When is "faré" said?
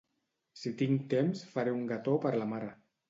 1.53-1.75